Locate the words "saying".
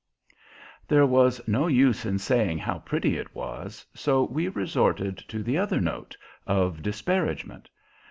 2.17-2.57